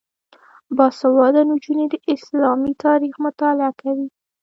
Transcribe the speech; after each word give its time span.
باسواده 0.77 1.41
نجونې 1.51 1.85
د 1.89 1.95
اسلامي 2.13 2.73
تاریخ 2.85 3.13
مطالعه 3.25 3.71
کوي. 3.81 4.07